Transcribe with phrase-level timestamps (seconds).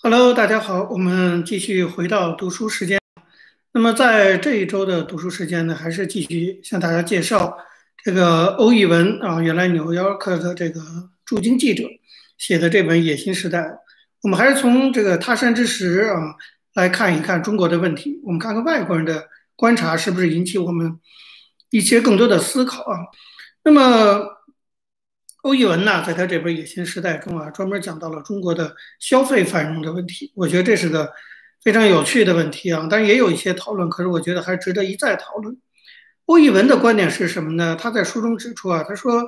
[0.00, 3.00] Hello，大家好，我们继续回到读书时间。
[3.72, 7.58] 那么在这一周的读书时间呢，还是继续向大家介绍
[8.04, 10.80] 这个欧义文啊，原来《纽约客》的这个
[11.24, 11.82] 驻京记者
[12.38, 13.58] 写的这本《野心时代》。
[14.22, 16.36] 我们还是从这个他山之石啊
[16.74, 19.26] 来看一看中国的问题，我们看看外国人的
[19.56, 21.00] 观察是不是引起我们
[21.70, 22.98] 一些更多的思考啊。
[23.64, 24.37] 那么。
[25.42, 30.32] 欧义文呢，在他这本《野心时代》中啊，专门讲到了中国的消费繁荣的问题。
[30.34, 31.10] 我觉得这是个
[31.62, 35.56] 非常有趣的问题啊，但是也有一些讨论，可是我觉得还值得一再讨论。
[36.26, 37.76] 欧义文的观点是什么呢？
[37.80, 39.24] 他在书中指出啊，他说，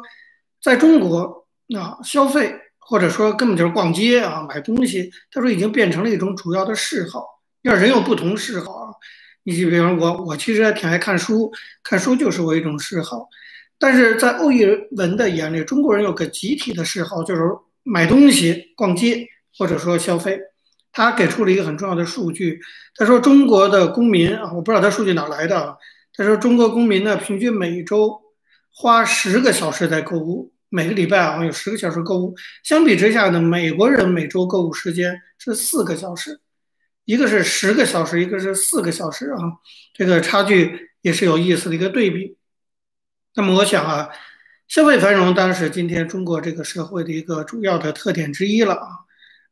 [0.61, 1.47] 在中国
[1.79, 7.25] 啊，消费或者说根本就是逛街啊，买东西，他说已经变成了一种主要的嗜好。
[7.63, 8.91] 要人有不同嗜好啊，
[9.45, 11.53] 你比方我，我其实还挺爱看书，
[11.85, 13.29] 看书就是我一种嗜好。
[13.81, 17.41] 但是在欧义文的眼里，中国人有个集体的嗜好，就是
[17.83, 19.27] 买东西、逛街
[19.57, 20.39] 或者说消费。
[20.93, 22.61] 他给出了一个很重要的数据，
[22.97, 25.77] 他说中国的公民啊，我不知道他数据哪来的啊。
[26.13, 28.21] 他说中国公民呢，平均每周
[28.75, 32.35] 花十个小时在购物，每个礼拜啊有十个小时购物。
[32.65, 36.41] 相比之下呢，美国人每周购物时间是四个小时，
[37.05, 39.39] 一个是十个小时，一个是四个小时啊，
[39.95, 42.37] 这个差距也是有意思的一个对比。
[43.37, 44.09] 那么我想啊，
[44.67, 48.87] 消费繁荣当然是今天中国这个社会的一个主要的特点之一了啊。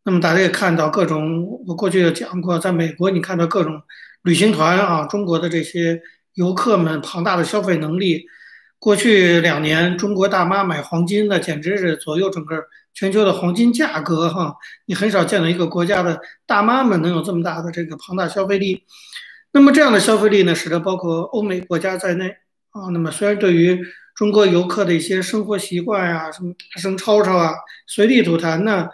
[0.02, 3.80] 那么大家也看到各种，我过去也讲过，在美国你看到各种
[4.22, 6.00] 旅行团啊，中国的这些
[6.34, 8.26] 游客们庞大的消费能力。
[8.80, 14.56] 过去两年，中国大妈买黄金那简直是左右整个全球的黄金价格哈。
[14.86, 18.84] 你很少见到一个国家的大妈们能有这么大的这个庞大消费力。
[19.52, 22.34] 那么这样的消费力呢，使得包括欧美国家在内。
[22.78, 23.76] 啊，那么虽然对于
[24.14, 27.52] 中国游客的一些生活习惯呀，什么大声吵吵啊、
[27.86, 28.88] 随地吐痰呢，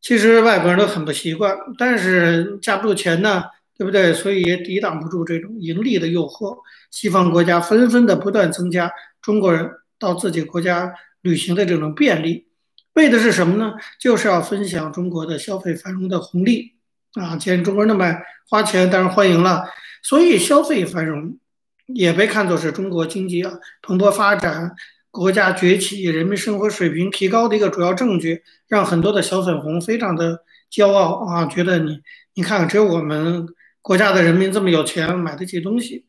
[0.00, 3.44] 其实外国人都很不习惯，但是架不住钱呢，
[3.76, 4.14] 对不对？
[4.14, 6.56] 所以也抵挡不住这种盈利的诱惑。
[6.90, 10.92] 西方国家纷纷的不断增加中国人到自己国家
[11.22, 12.46] 旅行的这种便利，
[12.94, 13.74] 为的是什么呢？
[13.98, 16.74] 就是要分享中国的消费繁荣的红利
[17.14, 17.36] 啊！
[17.36, 18.16] 既然中国人那么
[18.48, 19.64] 花钱，当然欢迎了。
[20.02, 21.38] 所以消费繁荣。
[21.86, 24.72] 也被看作是中国经济啊蓬勃发展、
[25.10, 32.00] 国家崛起、人民生活水平提高的一个主要证据，让很多的小粉红非常的骄傲啊，觉得你
[32.34, 33.46] 你看看，只有我们
[33.80, 36.04] 国家的人民这么有钱，买得起东西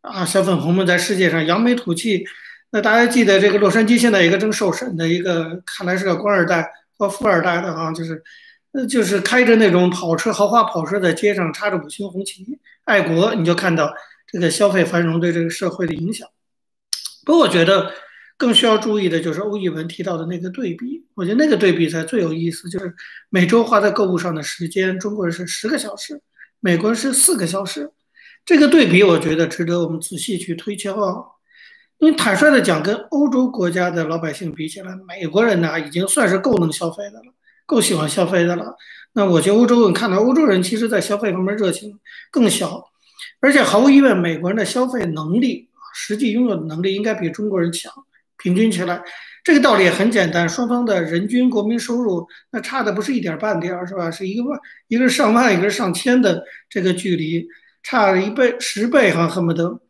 [0.00, 2.24] 啊，小粉红们在世界上扬眉吐气。
[2.70, 6.66] 那大家记得这个洛杉矶现在一个正受审的一个，看来是个官二代
[6.96, 8.22] 或富二代的啊，就是
[8.72, 13.92] 呃就是开着那种跑车豪华跑车在街上插着五星红旗爱国，你就看到。
[14.32, 16.28] 这个消费繁荣对这个社会的影响，
[17.24, 17.92] 不过我觉得
[18.36, 22.94] 更需要注意的就是欧义文提到的那个对比，我觉得那个对比才最有意思，就是
[23.28, 26.22] 每周花在购物上的时间，中国人是十个小时，
[26.60, 27.90] 美国人是四个小时，
[28.46, 31.24] 这个对比我觉得值得我们仔细去推敲啊。
[31.98, 37.34] 因为坦率的讲，跟欧洲国家的老百姓比起来，美国人呢已经算是够能消费的了，
[37.66, 38.74] 够喜欢消费的了。
[39.12, 41.98] 那我去欧洲，你看到欧洲人其实在消费方面热情
[42.30, 42.89] 更小。
[43.40, 47.92] 而且毫无疑问，美国人的消费能力实际拥有的能力应该比中国人强。
[48.36, 49.02] 平均起来，
[49.44, 54.10] 这个道理也很简单，双方的人均国民收入那差的不是一点半点儿，是吧？
[54.10, 54.58] 是一个万，
[54.88, 57.46] 一个是上万，一个是上千的这个距离，
[57.82, 59.80] 差了一倍、十倍哈，恨不得。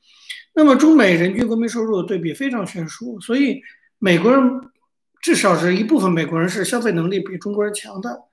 [0.53, 3.61] 那么中美人均国民收入对比非常悬殊，所以
[4.01, 4.43] 美国人
[5.23, 8.25] 至少是一部分美国人是消费能力比中国人强的。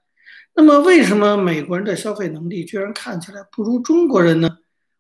[0.56, 4.50] 那么为什么美国人的消费能力居然看起来不如中国人呢？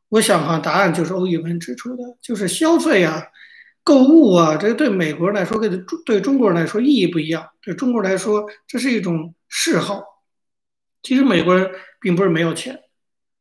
[0.09, 3.21] 我想哈，答案就是欧义文指出的，就是消费啊、
[3.83, 7.45] 购物啊，这对美国人来说跟对中国人来说意义不一样。
[7.61, 10.01] 对中国人来说，这是一种嗜好。
[11.03, 11.69] 其实美国人
[11.99, 12.79] 并不是没有钱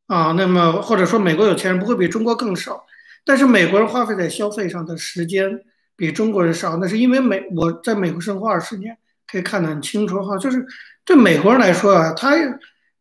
[0.09, 2.85] 啊，那么或者说美国有钱人不会比中国更少，
[3.25, 5.61] 但是美国人花费在消费上的时间
[5.95, 8.99] 比中国人少，那是因为美我在美国生活二十年，
[9.31, 10.67] 可以看得很清楚哈，就是
[11.05, 12.35] 对美国人来说啊，他。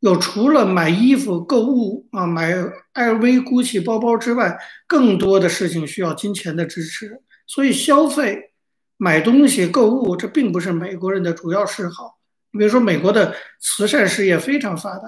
[0.05, 2.53] 有除了买衣服、购物啊、买
[2.93, 4.55] LV、GUCCI 包包之外，
[4.85, 7.23] 更多的事情需要金钱的支持。
[7.47, 8.51] 所以消费、
[8.97, 12.19] 买东西、购物，这并不是美国人的主要嗜好。
[12.51, 15.07] 你比如说，美国的慈善事业非常发达，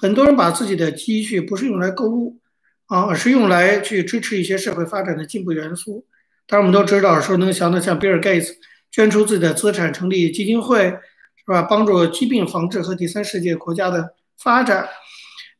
[0.00, 2.38] 很多人把自己的积蓄不是用来购物
[2.86, 6.06] 啊，而是用来去支持一些社会发展的进步元素。
[6.46, 8.54] 当然，我们都知道，说能想到像比尔·盖茨
[8.92, 10.96] 捐出自己的资产成立基金会，
[11.34, 11.62] 是吧？
[11.62, 14.14] 帮助疾病防治和第三世界国家的。
[14.42, 14.88] 发展，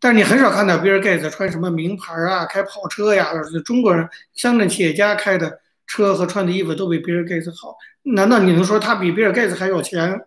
[0.01, 3.33] 但是你很少看到比尔盖茨穿什么名牌啊，开跑车呀。
[3.65, 10.21] 中国人乡镇企业家开的车和穿的衣服都比比尔盖茨好，难道你能说他比比尔盖茨还有钱，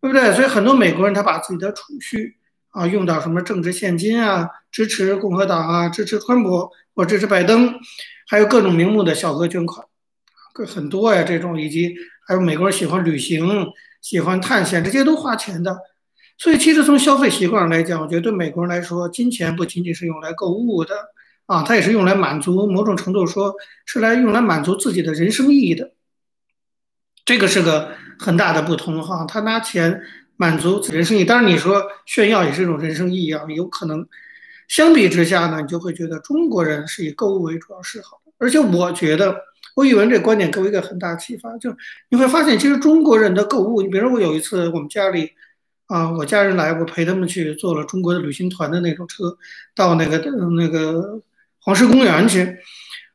[0.00, 0.32] 对不对？
[0.32, 2.36] 所以很多美国人他把自己的储蓄
[2.70, 7.74] 啊，用到什么政治现金啊，支持共和党啊，支持川普或支持拜登，
[8.28, 9.84] 还有各种名目的小额捐款，
[10.54, 11.94] 各很多呀，这种以及
[12.26, 13.66] 还有美国人喜欢旅行、
[14.00, 15.76] 喜欢探险，这些都花钱的。
[16.42, 20.94] 所以，其实从消费习惯上来讲，我觉得对美国人来说，金钱不仅仅是用来购物的
[21.44, 23.54] 啊，它也是用来满足某种程度说
[23.84, 25.92] 是来用来满足自己的人生意义的。
[27.26, 30.00] 这个是个很大的不同哈，他拿钱
[30.38, 34.08] 满足人生意义，当然你说炫耀也是一种人生意义啊，有可能。
[34.66, 39.36] 相比之下呢，你就会觉得中国人是以购物为主要嗜好的，而且我觉得
[39.74, 41.76] 我语文这观点给我一个很大启发，就是
[42.08, 45.32] 你会发现，其实中国人的购物，你比如说我有一次我们家里。
[45.90, 49.36] 啊，我家人来，我陪他们去坐了中国的旅行团的那种车，
[49.74, 50.18] 到那个
[50.56, 51.20] 那个
[51.58, 52.56] 黄石公园去。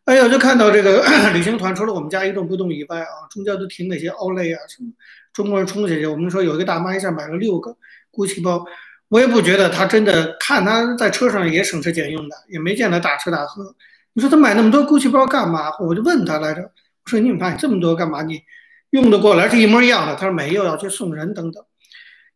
[0.04, 1.02] 哎呀，就看到这个
[1.34, 4.92] 旅行团，除了我们家一动不动以外啊，中间都停那些奥莱啊什么。
[5.32, 7.74] 中国人冲下去，我们说有一个大妈一下买了六个
[8.12, 8.66] GUCCI 包，
[9.08, 13.74] 我也不觉得她真的看她在车上也省吃俭用的，也没见她大吃大喝。
[14.12, 15.72] 你说她买那么多 GUCCI 包干嘛？
[15.80, 18.22] 我就问她来着，我说你买这么多干嘛？
[18.22, 18.42] 你
[18.90, 20.14] 用得过来是一模一样的？
[20.16, 21.64] 她说没有，要去送人等等。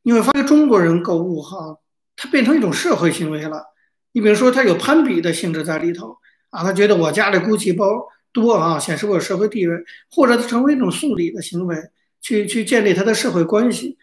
[0.03, 1.77] 你会发现中国人购物哈，
[2.15, 3.63] 它变成一种社会行为了。
[4.11, 6.17] 你比如说，他有攀比的性质在里头
[6.49, 7.85] 啊，他觉得我家里估计包
[8.33, 9.75] 多啊，显示我有社会地位，
[10.09, 11.77] 或者成为一种送礼的行为，
[12.19, 13.97] 去去建立他的社会关系。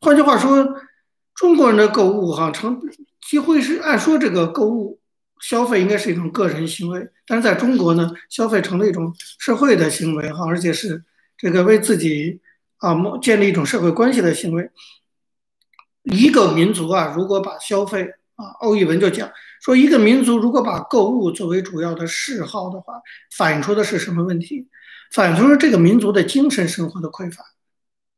[0.00, 0.68] 换句话说，
[1.34, 2.80] 中国人的购物哈，成
[3.20, 4.98] 几乎是按说这个购物
[5.40, 11.04] 消费应该是一种个人行为，但是在中国呢，消费成了一种社会的行为哈，而且是
[11.38, 12.40] 这个为自己
[12.78, 14.68] 啊建立一种社会关系的行为。
[16.04, 18.02] 一个民族啊，如果把消费
[18.36, 19.30] 啊，欧一文就讲
[19.62, 22.94] 说，一个民族如果把购物作为主要的嗜好的话，
[23.36, 24.68] 反映出的是什么问题？
[25.12, 27.44] 反映出了这个民族的精神生活的匮乏，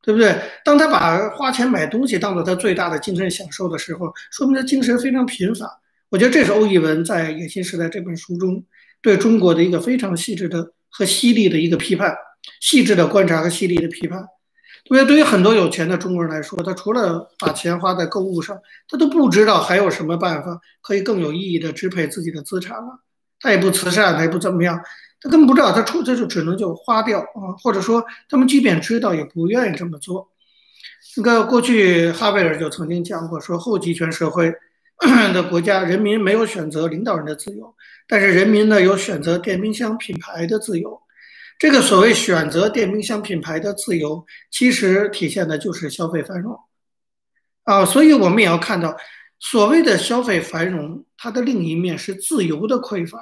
[0.01, 0.41] 对不对？
[0.65, 5.81] 当他把花钱买东西当做他最大的精神享受的时候，说明他精神非常贫乏。
[6.09, 8.65] 我觉得这是欧一文在《野心时代》这本书中
[9.03, 12.15] 对中国的一个非常细致的和犀利的一个批判，
[12.61, 14.25] 细致的观察和犀利的批判。
[14.91, 18.59] 因为对于很多有钱的中国人来说，他除了把钱花在购物上，
[18.89, 23.01] 他都不知道还有什么办法可以更有意义的支配自己的资产了。
[23.41, 24.79] 他也不慈善，他也不怎么样，
[25.21, 30.29] 他根本不知道，他出他就只能就花掉啊，或者说他们即便知道也不愿意这么做。
[31.17, 34.53] 那个过去哈贝尔就曾经讲过，说后集权社会
[35.33, 37.75] 的国家人民没有选择领导人的自由，
[38.07, 41.01] 但是人民呢有选择电冰箱品牌的自由。
[41.65, 46.55] 这个所谓选择电冰箱品牌的自由，其实体现的就是消费繁荣。
[47.63, 48.95] 啊，所以我们也要看到，
[49.41, 53.19] 所谓的消费繁荣，它的另一面是自由的匮乏，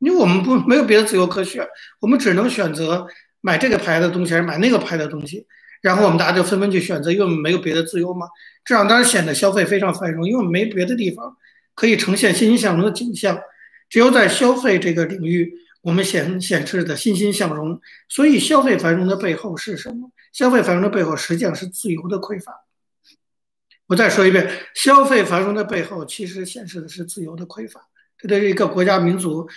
[0.00, 1.66] 因为我们不没有别的自由可选，
[2.00, 3.06] 我们只能选择
[3.40, 5.46] 买这个牌的东西还是买那个牌的东西，
[5.80, 8.26] 然后我们大家就纷纷去选择，因为我们没有别的自由嘛，
[8.66, 11.34] 这样当然显得消费非常繁荣，因为我们没别的地方
[11.74, 13.40] 可以呈现欣欣向荣的景象，
[13.88, 15.50] 只有在消费这个领域。
[15.88, 17.80] 我们显显示的欣欣向荣，
[18.10, 20.10] 所以消费繁荣的背后是什么？
[20.34, 22.52] 消费繁荣的背后实际上是自由的匮乏。
[23.86, 27.88] 我再说一遍，消费繁荣的背后其实显示的是自由的匮乏。
[28.18, 29.48] 这对一个国家民族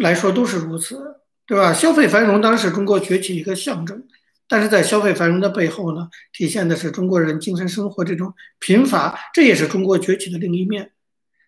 [0.00, 1.00] 来说都是如此，
[1.46, 1.72] 对吧？
[1.72, 4.02] 消费繁荣当然是中国崛起一个象征，
[4.48, 10.90] 但是在消费繁荣的背后呢，体现的是中国人精神生活这种贫乏，这也是中国崛起的另一面。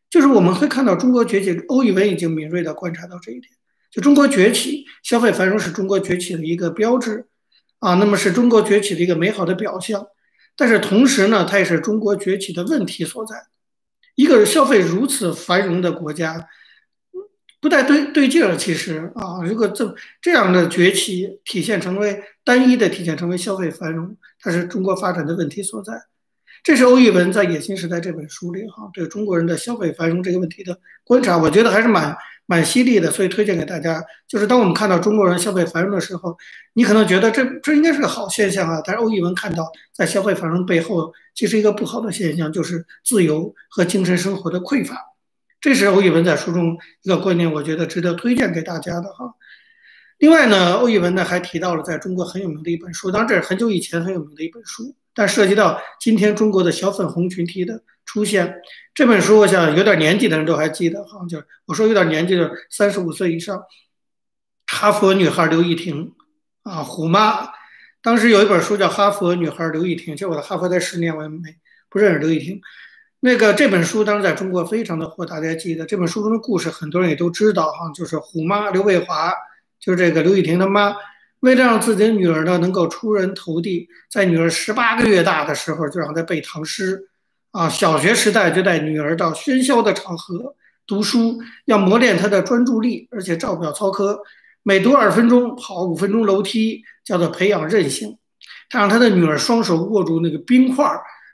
[0.08, 3.52] 就是我们会看到中国崛起，欧宇文已经敏锐地观察到这一点。
[3.90, 7.26] 就中国崛起，消费繁荣是中国崛起的一个标志，
[7.78, 10.06] 啊，那么是中国崛起的一个美好的表象。
[10.54, 13.36] 但是同时呢，它也是中国崛起的问题所在。
[14.14, 16.48] 一个消费如此繁荣的国家，
[17.60, 18.56] 不太对对劲儿。
[18.56, 25.92] 其实啊，如果这这样的崛起体现成为单一的体现成为消费繁荣，它是中国发展的问题所在。
[26.62, 32.16] 这是欧玉文在《野心时代》这本书里哈对中国人的消费繁荣这个问题的观察，我觉得还是蛮。
[32.46, 34.02] 蛮犀利的，所以推荐给大家。
[34.26, 36.36] 就是当我们看到中国人消费繁荣的时候，
[36.74, 38.80] 你可能觉得这这应该是个好现象啊。
[38.84, 44.96] 但是欧一文看到，在消费繁荣背后，其实一个不好的现象就是自由和精神生活的匮乏。
[45.60, 49.34] 这是欧一文在书中一个观点，我觉得值得推荐给大家的哈。
[50.18, 57.82] 另外呢，欧一文呢还提到了在中国很有名的一本书，当然这是很久以前很有名的一本书，但涉及到今天中国的小粉红群体的。
[58.08, 58.62] 出现
[58.94, 63.61] 这本书，我想有点年纪的人都还记得哈，就是我说有点年纪的三十五岁以上，
[64.68, 66.12] 哈佛女孩刘亦婷
[66.62, 67.49] 啊，虎妈，
[68.00, 71.56] 当时有一本书叫《哈佛女孩刘亦婷》，就我在哈佛待十年，我也没
[71.90, 72.61] 不认识刘亦婷。
[73.18, 79.35] 那个这本书当时在中国非常的火，大家记得这本书中的故事，很多人也都知道哈，就是虎妈刘卫华，
[79.80, 80.94] 就是这个刘亦婷的妈，
[81.46, 87.08] 为了让自己的女儿呢能够出人头地，在女儿十八个月大的时候就让她背唐诗。
[87.52, 90.56] 啊，小学时代就带女儿到喧嚣的场合
[90.88, 94.20] 读书，要磨练她的专注力，而且照表操课，
[94.64, 98.18] 每读二分钟，跑五分钟楼梯，叫做培养韧性。
[98.68, 100.84] 他让他的女儿双手握住那个冰块，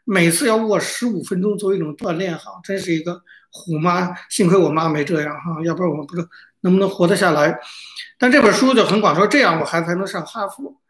[0.05, 2.37] 每次要握十五分钟，作为一种锻炼。
[2.37, 3.19] 哈，真是一个
[3.51, 6.29] 虎妈，幸亏我妈没这样哈，要不然我们不知道
[6.63, 7.61] 能不能活得下来。
[8.19, 10.81] 但这本书就很广，说这样我孩子才能上哈佛。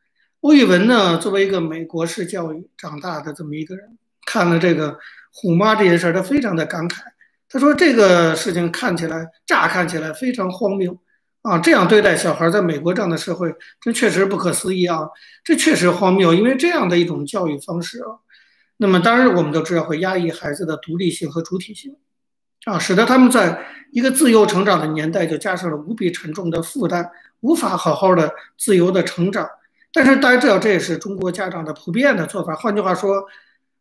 [0.40, 4.98] 欧玉文呢，作为一个美国式教育长大的这么一个人，看了这个
[5.32, 7.00] 虎妈这件事儿，他非常的感慨。
[7.48, 10.98] 他说这个事情看起来乍看起来非常荒谬。
[11.42, 15.00] 啊，这样对待小孩，在美国这样的社会，这确实不可思议啊！
[15.42, 18.22] 这确实荒谬，因为这样的一种教育方式啊，
[18.76, 21.96] 那么当然我们都知道会压抑孩子的独立性和主体性，
[22.64, 23.58] 啊，使得他们在
[23.90, 29.48] 一个自由成长的年代就加上了无比沉重的负担，无法好好的自由的成长。
[29.92, 32.54] 但是大家知道，这也是中国家长的普遍的做法。
[32.54, 33.26] 换句话说。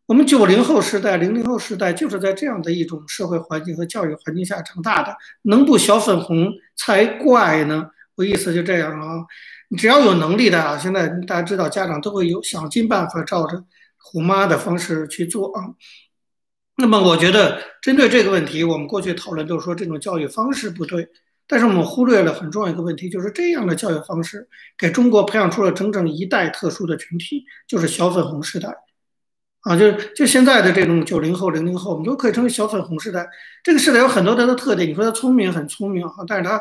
[0.07, 7.89] 我们九零后时代、零零后时代就是在这样的一种社会环境和教育环境下长大的，能不小粉红才怪呢？
[8.15, 9.23] 我意思就这样啊，
[9.77, 13.63] 只要有能力的啊，现在大家知道，家长都会有想尽办法照着
[13.99, 15.63] 虎妈的方式去做啊。
[16.81, 21.07] 那么，我觉得针对这个问题，我们过去讨论都是说这种教育方式不对，
[21.47, 24.47] 但是我们忽略了很重要一个问题，就是这样的教育方式
[24.77, 28.75] 给中国培养出了整整一代特殊的群体，就是小粉红时代。
[29.61, 33.29] 啊，就就现在的这种九零后、零零后，我们都可以称为小粉红时代。
[33.63, 34.89] 这个时代有很多它的特点。
[34.89, 36.59] 你说他聪明，很聪明啊，但是他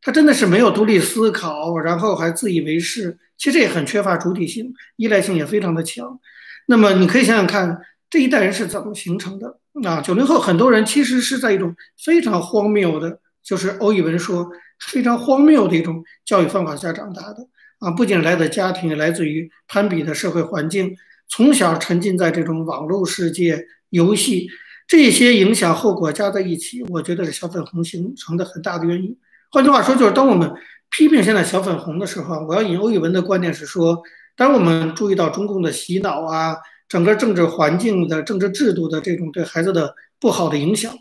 [0.00, 6.18] 他真的是没有独立思考，然后还自以为是，其实也很缺乏主体性，依赖性也非常的强。
[6.64, 9.58] 那么你可以想想看，这一代人是怎么形成的？
[9.84, 11.74] 啊，九零后很多人其实是在一种
[12.04, 14.48] 非常荒谬的，就是欧义文说
[14.90, 17.46] 非常荒谬的一种教育方法下长大的
[17.78, 20.96] 啊，不仅来自家庭，也来自于攀比的社会环境。
[21.28, 24.48] 从小沉浸在这种网络世界、游戏
[24.86, 29.14] 这些影响后果加在一起，我觉得是小粉红形成的很大的原因。
[29.50, 30.50] 换句话说，就是当我们
[30.90, 34.02] 批评现在小粉红的时候，我要引欧宇文的观点是说：
[34.34, 36.56] 当我们注意到中共的洗脑啊，
[36.88, 40.92] 整个政治环境的政治制度的这种对孩子的不好的影响，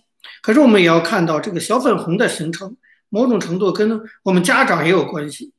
[0.41, 2.75] 可是我们也要看到这个小粉红的形成，
[3.09, 5.53] 某种程度跟我们家长也有关系。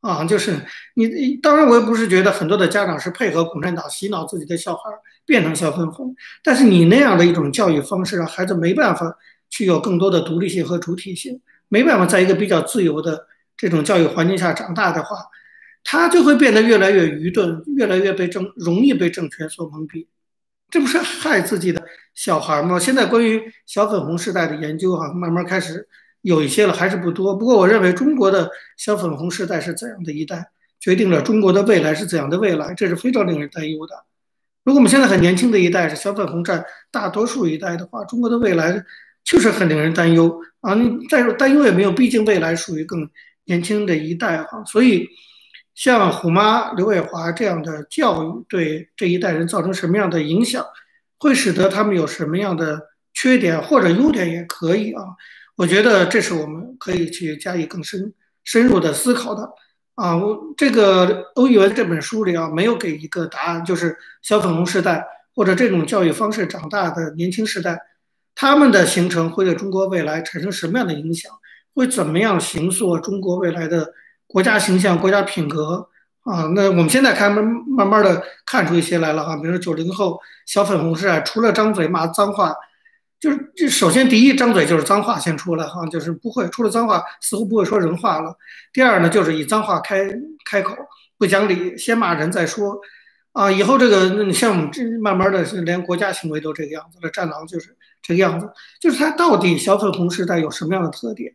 [0.00, 0.54] 啊，就是
[0.96, 4.90] 你，当然我也不是觉得很多的家长是配合共产党洗脑自己的小孩
[5.24, 9.16] 变成小粉红，但是你那样的一种教育方式，让孩子没办法
[9.48, 13.26] 去有更多的独立性和主体性，没办法在一个比较自由的
[13.56, 15.16] 这种教育环境下长大的话，
[15.84, 20.08] 他就会变得越来越愚钝，越来越被政容易被政权所蒙蔽，
[20.68, 21.80] 这不是害自己的
[22.14, 22.80] 小孩吗？
[22.80, 25.86] 现在关于小粉红时代的研究哈，慢慢开始。
[26.24, 27.36] 有一些了，还是不多。
[27.36, 30.42] 不过，我认为中国的小粉红时代是怎样的一代，
[30.80, 33.94] 决定了中国的未来是怎样的未来，这是非常令人担忧的。
[34.64, 38.82] 如果我们现在很年轻的一代是小粉红占大多数一代的话，中国的未来
[39.22, 40.72] 确实很令人担忧啊！
[40.72, 43.06] 你再担忧也没有，毕竟未来属于更
[43.44, 44.64] 年轻的一代哈。
[44.64, 45.06] 所以，
[45.74, 50.64] 像虎妈刘伟华这样的教育对这一代人造成什么样的影响，
[51.18, 52.80] 会使得他们有什么样的
[53.12, 55.02] 缺点或者优点也可以啊。
[55.56, 58.12] 我觉得这是我们可以去加以更深
[58.44, 59.48] 深入的思考的
[59.94, 60.16] 啊！
[60.16, 67.80] 我这个欧语文这本书里啊，没有给一个答案，就是小粉红时代或者这种教育方式长大的年轻时代，
[68.34, 71.32] 他们的形成会对中国未来产生什么样的影响？
[71.72, 73.92] 会怎么样形塑中国未来的
[74.34, 75.88] 国家形象、国家品格
[76.24, 76.50] 啊？
[76.56, 82.52] 那我们现在看慢慢慢的看出一些来了哈，比如说九零后小粉红时代，除了张嘴骂脏话。
[83.20, 88.36] 就是这首先第一张嘴就是脏话先出来哈，就是不会出了脏话似乎不会说人话了。
[88.72, 90.04] 第二呢，就是以脏话开
[90.44, 90.74] 开口，
[91.16, 92.76] 不讲理，先骂人再说，
[93.32, 98.50] 啊，以后这个像我们这慢慢的连国家行为都这个样子了，战狼就是这个样子。
[98.80, 101.34] 就是他到底小粉红时代有什么样的特点？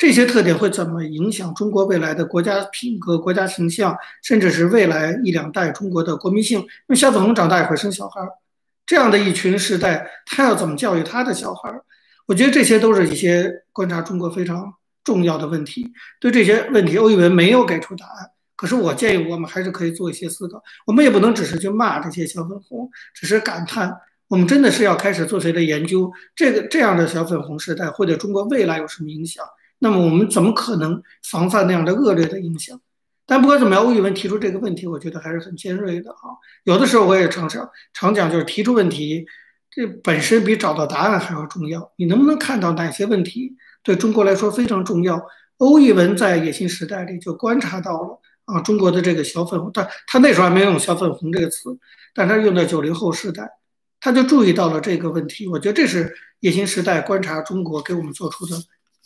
[0.00, 6.58] 这些特点会怎么影响中国未来的国家品格、国家形象，甚至是未来一两代中国的国民性？
[6.58, 8.18] 因为小粉红长大也会生小孩。
[8.86, 11.84] 这样的一群时代，他要怎么教育他的小孩儿？
[12.24, 14.72] 我觉得这些都是一些观察中国非常
[15.04, 15.92] 重要的问题。
[16.18, 18.30] 对这些问题，欧义文没有给出答案。
[18.56, 20.62] 可是我建议我们还是可以做一些思考。
[20.86, 23.94] 我们也不能只是去骂这些小粉红，只是感叹。
[24.28, 26.10] 我们真的是要开始做谁的研究？
[26.34, 29.44] 这个这样的小粉红时代会对中国未来有什么影响？
[29.80, 32.80] 那么我们怎么可能防范那样的恶劣的影响？
[33.26, 36.34] 但不管怎么样，欧宇文提出这个问题，我觉得还是很尖锐的啊。
[36.64, 39.26] 有的时候我也常常常讲，就是提出问题，
[39.70, 41.92] 这本身比找到答案还要重要。
[41.96, 45.24] 你能不能看到哪些问题对中国来说非常重要？
[45.58, 51.78] 欧义文在野心时代里就观察到了啊，中国的这个小粉红，他他那时候还没用“小粉红”这个词，
[52.14, 53.48] 但他用在九零后时代
[54.00, 55.46] 他就注意到了这个问题。
[55.46, 58.56] 我觉得这是野心时代观察中国给我们做出的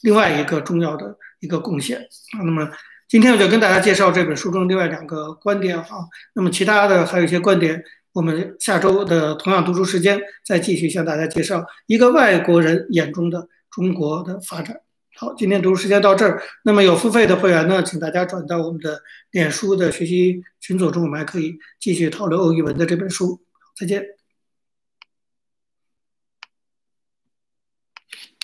[0.05, 2.45] 另外一个重要的一个贡献啊。
[2.45, 2.71] 那么
[3.09, 5.87] 今天我就跟大家介绍这本书中另外两个观点啊。
[6.35, 7.83] 那么其他的还有一些观点，
[8.13, 14.77] 我们下周的同样读书时间再继续向大家介绍一个外国人眼中的中国的发展。
[15.17, 16.43] 好，今天读书时间到这儿。
[16.65, 23.41] 那么有付费的会员呢，请大家转到我们的脸书的学习群组中，我们还可以继续讨论欧一文的这本书。
[23.75, 24.05] 再见。